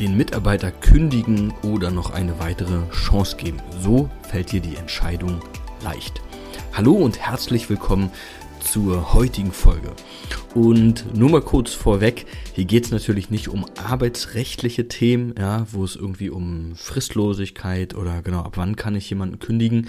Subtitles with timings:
[0.00, 3.58] Den Mitarbeiter kündigen oder noch eine weitere Chance geben.
[3.82, 5.42] So fällt dir die Entscheidung
[5.82, 6.22] leicht.
[6.72, 8.10] Hallo und herzlich willkommen
[8.60, 9.92] zur heutigen Folge.
[10.54, 15.84] Und nur mal kurz vorweg, hier geht es natürlich nicht um arbeitsrechtliche Themen, ja, wo
[15.84, 19.88] es irgendwie um Fristlosigkeit oder genau, ab wann kann ich jemanden kündigen.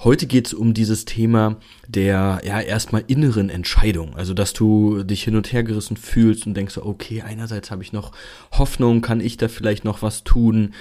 [0.00, 1.58] Heute geht es um dieses Thema
[1.94, 4.16] der ja erstmal inneren Entscheidung.
[4.16, 7.92] Also dass du dich hin und her gerissen fühlst und denkst, okay, einerseits habe ich
[7.92, 8.12] noch
[8.52, 10.72] Hoffnung, kann ich da vielleicht noch was tun?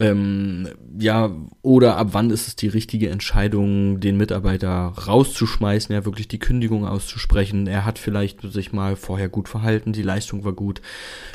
[0.00, 1.30] Ähm, ja,
[1.60, 6.86] oder ab wann ist es die richtige Entscheidung, den Mitarbeiter rauszuschmeißen, ja, wirklich die Kündigung
[6.86, 7.66] auszusprechen.
[7.66, 10.80] Er hat vielleicht sich mal vorher gut verhalten, die Leistung war gut.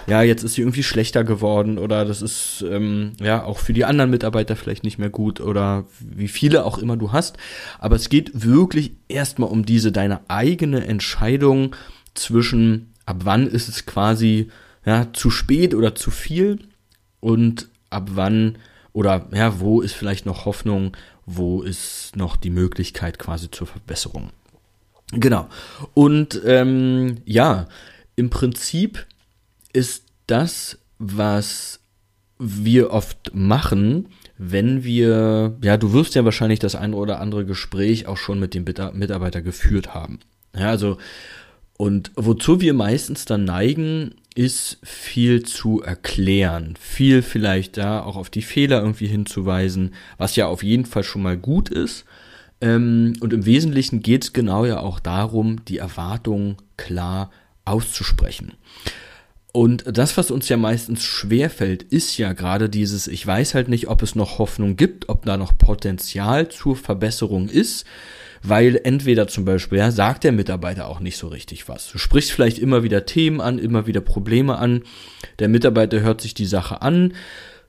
[0.08, 3.86] Ja, jetzt ist sie irgendwie schlechter geworden oder das ist ähm, ja auch für die
[3.86, 7.38] anderen Mitarbeiter vielleicht nicht mehr gut oder wie viele auch immer du hast.
[7.80, 11.76] Aber es geht wirklich erstmal um diese deine eigene Entscheidung
[12.14, 14.50] zwischen ab wann ist es quasi
[14.86, 16.60] ja, zu spät oder zu viel
[17.20, 18.58] und ab wann
[18.94, 20.96] oder ja, wo ist vielleicht noch Hoffnung,
[21.26, 24.30] wo ist noch die Möglichkeit quasi zur Verbesserung.
[25.12, 25.48] Genau.
[25.94, 27.68] Und ähm, ja,
[28.16, 29.06] im Prinzip
[29.74, 31.80] ist das, was
[32.38, 38.08] wir oft machen, wenn wir, ja, du wirst ja wahrscheinlich das eine oder andere Gespräch
[38.08, 40.20] auch schon mit dem Mitarbeiter geführt haben.
[40.58, 40.98] Ja, also,
[41.78, 48.30] und wozu wir meistens dann neigen, ist viel zu erklären, viel vielleicht da auch auf
[48.30, 52.06] die Fehler irgendwie hinzuweisen, was ja auf jeden Fall schon mal gut ist.
[52.66, 57.30] Ähm, und im Wesentlichen geht es genau ja auch darum, die Erwartungen klar
[57.64, 58.54] auszusprechen.
[59.52, 63.88] Und das, was uns ja meistens schwerfällt, ist ja gerade dieses, ich weiß halt nicht,
[63.88, 67.86] ob es noch Hoffnung gibt, ob da noch Potenzial zur Verbesserung ist
[68.48, 71.92] weil entweder zum Beispiel ja, sagt der Mitarbeiter auch nicht so richtig was.
[71.92, 74.84] Du sprichst vielleicht immer wieder Themen an, immer wieder Probleme an.
[75.40, 77.14] Der Mitarbeiter hört sich die Sache an,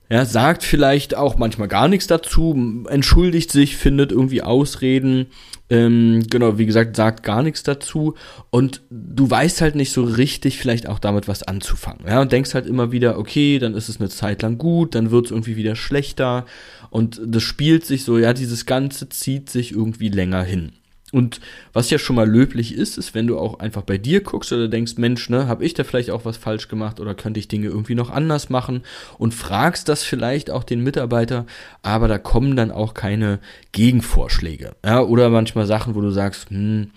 [0.09, 5.27] ja, sagt vielleicht auch manchmal gar nichts dazu, entschuldigt sich, findet irgendwie Ausreden,
[5.69, 8.15] ähm, genau, wie gesagt, sagt gar nichts dazu
[8.51, 12.07] und du weißt halt nicht so richtig vielleicht auch damit was anzufangen.
[12.07, 15.11] Ja, und denkst halt immer wieder, okay, dann ist es eine Zeit lang gut, dann
[15.11, 16.47] wird es irgendwie wieder schlechter
[16.91, 20.73] und das spielt sich so, ja, dieses Ganze zieht sich irgendwie länger hin.
[21.17, 21.41] Und
[21.73, 24.69] was ja schon mal löblich ist, ist, wenn du auch einfach bei dir guckst oder
[24.69, 27.69] denkst, Mensch, ne, habe ich da vielleicht auch was falsch gemacht oder könnte ich Dinge
[27.69, 28.83] irgendwie noch anders machen
[29.17, 31.47] und fragst das vielleicht auch den Mitarbeiter,
[31.81, 33.39] aber da kommen dann auch keine
[33.73, 34.77] Gegenvorschläge.
[34.85, 36.91] Ja, oder manchmal Sachen, wo du sagst, hm,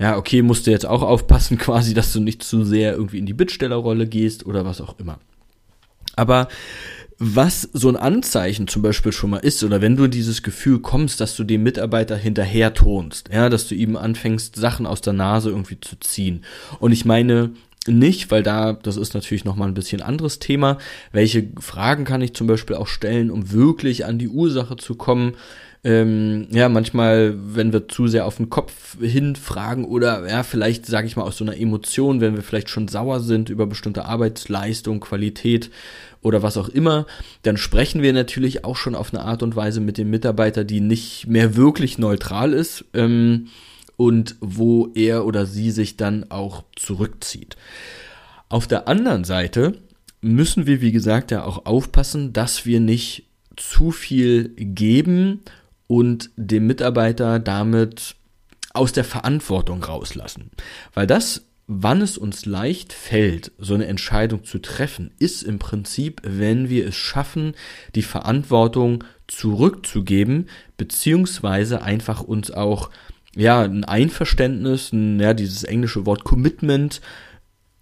[0.00, 3.26] ja, okay, musst du jetzt auch aufpassen, quasi, dass du nicht zu sehr irgendwie in
[3.26, 5.20] die Bittstellerrolle gehst oder was auch immer.
[6.16, 6.48] Aber
[7.18, 10.80] was so ein Anzeichen zum Beispiel schon mal ist, oder wenn du in dieses Gefühl
[10.80, 15.12] kommst, dass du dem Mitarbeiter hinterher tonst, ja, dass du ihm anfängst, Sachen aus der
[15.12, 16.44] Nase irgendwie zu ziehen.
[16.80, 17.50] Und ich meine
[17.86, 20.78] nicht, weil da, das ist natürlich nochmal ein bisschen anderes Thema,
[21.12, 25.34] welche Fragen kann ich zum Beispiel auch stellen, um wirklich an die Ursache zu kommen,
[25.86, 31.06] ähm, ja, manchmal, wenn wir zu sehr auf den Kopf hinfragen oder ja, vielleicht, sage
[31.06, 35.00] ich mal, aus so einer Emotion, wenn wir vielleicht schon sauer sind über bestimmte Arbeitsleistung,
[35.00, 35.70] Qualität
[36.22, 37.06] oder was auch immer,
[37.42, 40.80] dann sprechen wir natürlich auch schon auf eine Art und Weise mit dem Mitarbeiter, die
[40.80, 42.86] nicht mehr wirklich neutral ist.
[42.94, 43.48] Ähm,
[43.96, 47.56] und wo er oder sie sich dann auch zurückzieht.
[48.48, 49.78] Auf der anderen Seite
[50.20, 53.24] müssen wir, wie gesagt, ja auch aufpassen, dass wir nicht
[53.56, 55.42] zu viel geben
[55.86, 58.16] und dem Mitarbeiter damit
[58.72, 60.50] aus der Verantwortung rauslassen.
[60.92, 66.20] Weil das Wann es uns leicht fällt, so eine Entscheidung zu treffen, ist im Prinzip,
[66.22, 67.54] wenn wir es schaffen,
[67.94, 72.90] die Verantwortung zurückzugeben, beziehungsweise einfach uns auch,
[73.36, 77.00] ja, ein Einverständnis, ein, ja, dieses englische Wort Commitment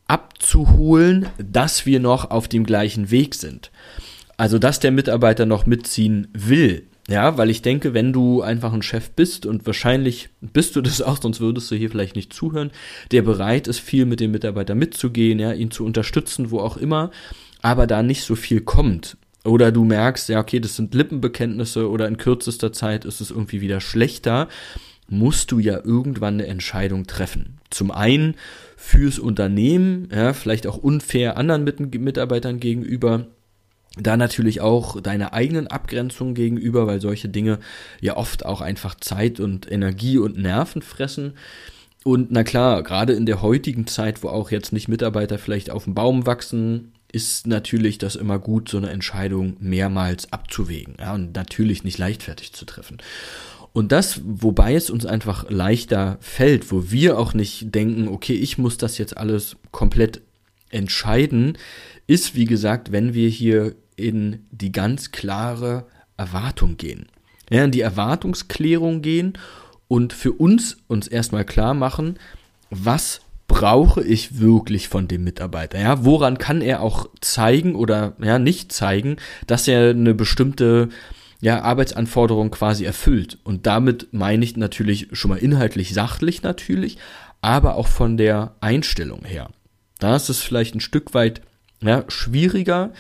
[0.07, 3.71] abzuholen, dass wir noch auf dem gleichen Weg sind.
[4.37, 8.83] Also, dass der Mitarbeiter noch mitziehen will, ja, weil ich denke, wenn du einfach ein
[8.83, 12.71] Chef bist und wahrscheinlich bist du das auch, sonst würdest du hier vielleicht nicht zuhören,
[13.11, 17.11] der bereit ist, viel mit dem Mitarbeiter mitzugehen, ja, ihn zu unterstützen, wo auch immer,
[17.61, 19.17] aber da nicht so viel kommt.
[19.45, 23.61] Oder du merkst, ja, okay, das sind Lippenbekenntnisse oder in kürzester Zeit ist es irgendwie
[23.61, 24.49] wieder schlechter,
[25.13, 27.59] musst du ja irgendwann eine Entscheidung treffen.
[27.71, 28.35] Zum einen
[28.77, 33.27] fürs Unternehmen, ja, vielleicht auch unfair anderen Mitarbeitern gegenüber,
[33.97, 37.59] da natürlich auch deine eigenen Abgrenzungen gegenüber, weil solche Dinge
[38.01, 41.35] ja oft auch einfach Zeit und Energie und Nerven fressen.
[42.05, 45.85] Und na klar, gerade in der heutigen Zeit, wo auch jetzt nicht Mitarbeiter vielleicht auf
[45.85, 51.35] dem Baum wachsen, ist natürlich das immer gut, so eine Entscheidung mehrmals abzuwägen ja, und
[51.35, 52.99] natürlich nicht leichtfertig zu treffen.
[53.73, 58.59] Und das, wobei es uns einfach leichter fällt, wo wir auch nicht denken, okay, ich
[58.59, 60.21] muss das jetzt alles komplett
[60.71, 61.57] entscheiden,
[62.07, 65.87] ist, wie gesagt, wenn wir hier in die ganz klare
[66.17, 67.07] Erwartung gehen.
[67.51, 69.35] Ja, in die Erwartungsklärung gehen
[69.89, 72.19] und für uns uns erstmal klar machen,
[72.71, 75.79] was brauche ich wirklich von dem Mitarbeiter?
[75.79, 79.17] Ja, woran kann er auch zeigen oder ja nicht zeigen,
[79.47, 80.89] dass er eine bestimmte
[81.43, 83.37] ja, Arbeitsanforderung quasi erfüllt?
[83.45, 86.97] Und damit meine ich natürlich schon mal inhaltlich sachlich natürlich,
[87.43, 89.51] aber auch von der Einstellung her.
[89.99, 91.43] Da ist es vielleicht ein Stück weit
[91.83, 92.93] ja, schwieriger,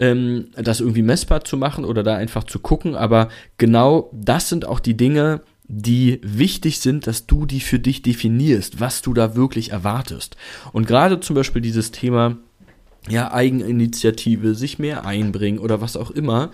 [0.00, 3.28] ähm, das irgendwie messbar zu machen oder da einfach zu gucken, aber
[3.58, 8.80] genau das sind auch die Dinge, die wichtig sind, dass du die für dich definierst,
[8.80, 10.36] was du da wirklich erwartest.
[10.72, 12.36] Und gerade zum Beispiel dieses Thema,
[13.08, 16.50] ja, Eigeninitiative, sich mehr einbringen oder was auch immer,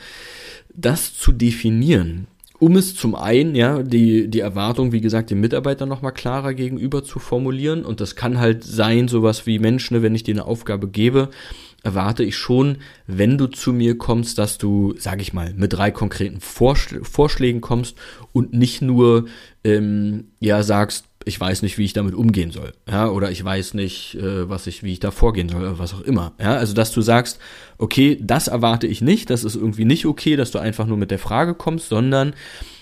[0.74, 2.26] das zu definieren,
[2.60, 7.02] um es zum einen, ja, die, die Erwartung, wie gesagt, dem Mitarbeiter nochmal klarer gegenüber
[7.02, 7.86] zu formulieren.
[7.86, 11.30] Und das kann halt sein, sowas wie Mensch, ne, wenn ich dir eine Aufgabe gebe,
[11.82, 15.90] erwarte ich schon, wenn du zu mir kommst, dass du, sage ich mal, mit drei
[15.90, 17.96] konkreten Vorschl Vorschlägen kommst
[18.32, 19.26] und nicht nur
[19.64, 23.74] ähm, ja sagst, ich weiß nicht, wie ich damit umgehen soll, ja, oder ich weiß
[23.74, 26.74] nicht, äh, was ich, wie ich da vorgehen soll, oder was auch immer, ja, also
[26.74, 27.38] dass du sagst,
[27.78, 31.10] okay, das erwarte ich nicht, das ist irgendwie nicht okay, dass du einfach nur mit
[31.10, 32.34] der Frage kommst, sondern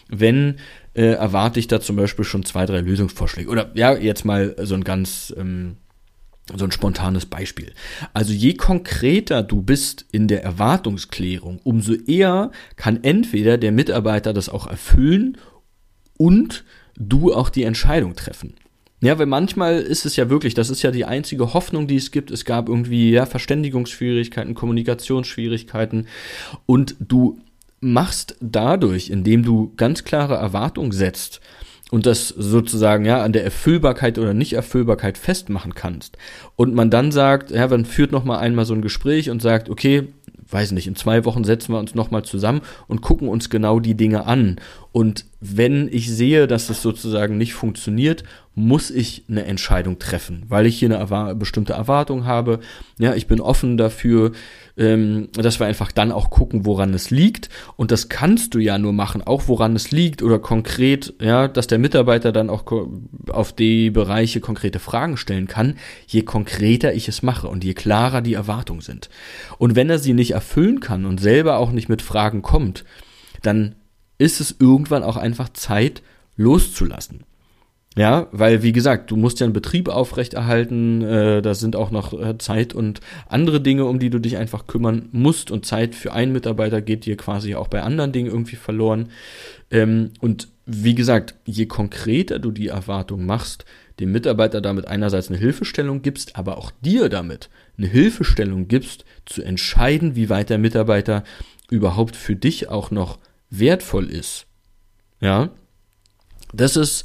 [0.09, 0.57] wenn
[0.95, 4.75] äh, erwarte ich da zum Beispiel schon zwei, drei Lösungsvorschläge oder ja, jetzt mal so
[4.75, 5.77] ein ganz ähm,
[6.57, 7.73] so ein spontanes Beispiel.
[8.15, 14.49] Also je konkreter du bist in der Erwartungsklärung, umso eher kann entweder der Mitarbeiter das
[14.49, 15.37] auch erfüllen
[16.17, 16.65] und
[16.97, 18.55] du auch die Entscheidung treffen.
[19.01, 22.11] Ja, weil manchmal ist es ja wirklich, das ist ja die einzige Hoffnung, die es
[22.11, 22.33] gibt.
[22.33, 26.09] Es gab irgendwie ja Verständigungsschwierigkeiten, Kommunikationsschwierigkeiten
[26.67, 27.39] und du
[27.81, 31.41] machst dadurch, indem du ganz klare Erwartungen setzt,
[31.91, 36.19] und das sozusagen ja an der Erfüllbarkeit oder Nicht-Erfüllbarkeit festmachen kannst
[36.57, 39.71] und man dann sagt, ja, man führt noch mal einmal so ein Gespräch und sagt,
[39.71, 40.09] okay,
[40.51, 43.81] weiß nicht, in zwei Wochen setzen wir uns noch mal zusammen und gucken uns genau
[43.81, 44.57] die Dinge an
[44.93, 48.25] und wenn ich sehe, dass es sozusagen nicht funktioniert,
[48.57, 52.59] muss ich eine Entscheidung treffen, weil ich hier eine erwar bestimmte Erwartung habe.
[52.99, 54.33] Ja, ich bin offen dafür,
[54.77, 57.51] ähm, dass wir einfach dann auch gucken, woran es liegt.
[57.77, 61.69] Und das kannst du ja nur machen, auch woran es liegt oder konkret, ja, dass
[61.69, 62.65] der Mitarbeiter dann auch
[63.29, 65.77] auf die Bereiche konkrete Fragen stellen kann,
[66.09, 69.09] je konkreter ich es mache und je klarer die Erwartungen sind.
[69.59, 72.85] Und wenn er sie nicht erfüllen kann und selber auch nicht mit Fragen kommt,
[73.43, 73.77] dann
[74.19, 76.03] ist es irgendwann auch einfach Zeit
[76.37, 77.25] loszulassen.
[77.97, 82.13] Ja, weil wie gesagt, du musst ja einen Betrieb aufrechterhalten, äh, da sind auch noch
[82.13, 86.13] äh, Zeit und andere Dinge, um die du dich einfach kümmern musst und Zeit für
[86.13, 89.09] einen Mitarbeiter geht dir quasi auch bei anderen Dingen irgendwie verloren.
[89.73, 93.65] Ähm, und wie gesagt, je konkreter du die Erwartung machst,
[93.99, 99.43] dem Mitarbeiter damit einerseits eine Hilfestellung gibst, aber auch dir damit eine Hilfestellung gibst, zu
[99.43, 101.25] entscheiden, wie weit der Mitarbeiter
[101.69, 103.19] überhaupt für dich auch noch
[103.51, 104.47] wertvoll ist,
[105.21, 105.51] ja,
[106.53, 107.05] das ist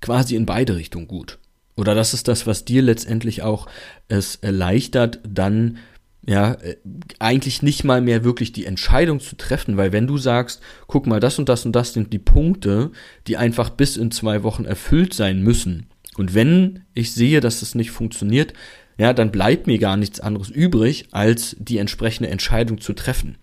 [0.00, 1.38] quasi in beide Richtungen gut.
[1.76, 3.66] Oder das ist das, was dir letztendlich auch
[4.08, 5.78] es erleichtert, dann
[6.24, 6.76] ja, äh,
[7.18, 11.18] eigentlich nicht mal mehr wirklich die Entscheidung zu treffen, weil wenn du sagst, guck mal,
[11.18, 12.92] das und das und das sind die Punkte,
[13.26, 15.88] die einfach bis in zwei Wochen erfüllt sein müssen.
[16.16, 18.52] Und wenn ich sehe, dass es nicht funktioniert,
[18.98, 23.38] ja, dann bleibt mir gar nichts anderes übrig, als die entsprechende Entscheidung zu treffen.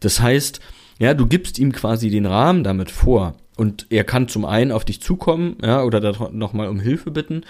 [0.00, 0.60] Das heißt,
[1.02, 4.84] ja, du gibst ihm quasi den Rahmen damit vor und er kann zum einen auf
[4.84, 7.42] dich zukommen, ja, oder nochmal um Hilfe bitten.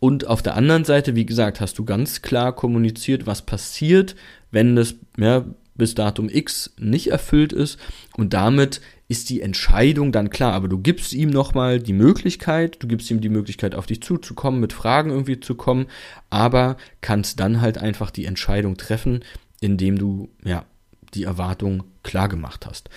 [0.00, 4.16] Und auf der anderen Seite, wie gesagt, hast du ganz klar kommuniziert, was passiert,
[4.50, 7.78] wenn das ja, bis Datum X nicht erfüllt ist.
[8.18, 10.52] Und damit ist die Entscheidung dann klar.
[10.52, 14.60] Aber du gibst ihm nochmal die Möglichkeit, du gibst ihm die Möglichkeit, auf dich zuzukommen,
[14.60, 15.86] mit Fragen irgendwie zu kommen,
[16.28, 19.24] aber kannst dann halt einfach die Entscheidung treffen,
[19.62, 20.66] indem du ja
[21.14, 22.90] die Erwartung klar gemacht hast.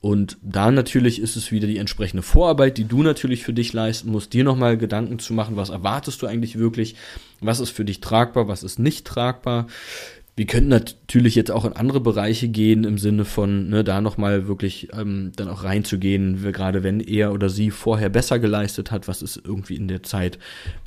[0.00, 4.10] Und da natürlich ist es wieder die entsprechende Vorarbeit, die du natürlich für dich leisten
[4.10, 6.96] musst, dir nochmal Gedanken zu machen, was erwartest du eigentlich wirklich,
[7.40, 9.66] was ist für dich tragbar, was ist nicht tragbar.
[10.40, 14.48] Wir könnten natürlich jetzt auch in andere Bereiche gehen, im Sinne von, ne, da nochmal
[14.48, 19.20] wirklich ähm, dann auch reinzugehen, gerade wenn er oder sie vorher besser geleistet hat, was
[19.20, 20.38] ist irgendwie in der Zeit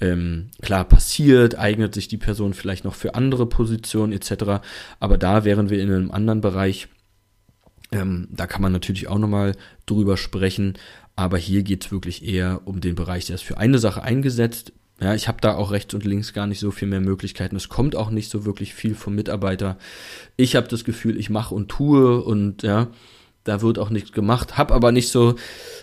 [0.02, 4.66] ähm, klar passiert, eignet sich die Person vielleicht noch für andere Positionen etc.
[5.00, 6.88] Aber da wären wir in einem anderen Bereich.
[7.92, 9.52] Ähm, da kann man natürlich auch nochmal
[9.86, 10.80] drüber sprechen.
[11.16, 14.74] Aber hier geht es wirklich eher um den Bereich, der ist für eine Sache eingesetzt.
[15.04, 17.58] Ja, ich habe da auch rechts und links gar nicht so viel mehr Möglichkeiten.
[17.58, 19.78] Es kommt auch nicht so wirklich viel vom Mitarbeiter.
[20.38, 22.88] Ich habe das Gefühl, ich mache und tue und ja,
[23.44, 24.58] da wird auch nichts gemacht.
[24.58, 25.36] Hab aber nicht so,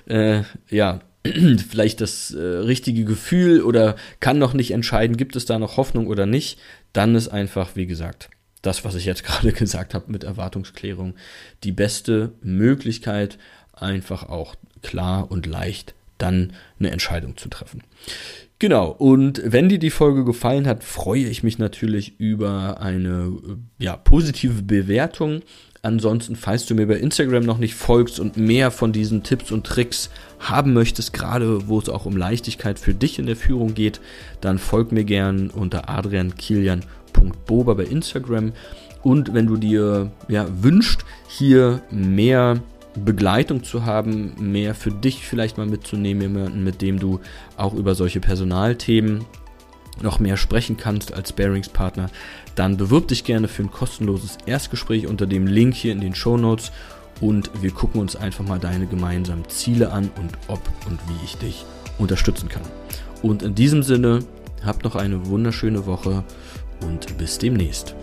[0.07, 1.01] äh, ja,
[1.69, 6.07] vielleicht das äh, richtige Gefühl oder kann noch nicht entscheiden, gibt es da noch Hoffnung
[6.07, 6.59] oder nicht.
[6.95, 8.31] Dann ist einfach, wie gesagt,
[8.63, 11.15] das, was ich jetzt gerade gesagt habe mit Erwartungsklärung,
[11.63, 13.37] die beste Möglichkeit,
[13.75, 17.83] einfach auch klar und leicht dann eine Entscheidung zu treffen.
[18.59, 23.33] Genau, und wenn dir die Folge gefallen hat, freue ich mich natürlich über eine
[23.79, 25.41] ja, positive Bewertung.
[25.83, 29.67] Ansonsten, falls du mir bei Instagram noch nicht folgst und mehr von diesen Tipps und
[29.67, 34.03] Tricks haben möchtest, gerade wo es auch um Leichtigkeit für dich in der Führung geht,
[34.43, 38.53] dann folg mir gern unter adriankilian.boba bei Instagram.
[39.03, 42.61] Und wenn du dir ja, wünscht, hier mehr
[43.05, 47.21] Begleitung zu haben, mehr für dich vielleicht mal mitzunehmen, jemanden, mit dem du
[47.57, 49.25] auch über solche Personalthemen
[50.03, 52.11] noch mehr sprechen kannst als Bearingspartner,
[52.55, 56.37] dann bewirb dich gerne für ein kostenloses Erstgespräch unter dem Link hier in den Show
[56.37, 56.73] Notes
[57.21, 61.37] und wir gucken uns einfach mal deine gemeinsamen Ziele an und ob und wie ich
[61.37, 61.65] dich
[61.99, 62.63] unterstützen kann.
[63.23, 64.21] Und in diesem Sinne,
[64.65, 66.25] habt noch eine wunderschöne Woche
[66.83, 67.95] und bis demnächst.